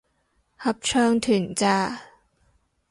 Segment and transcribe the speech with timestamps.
[0.57, 2.01] 合唱團咋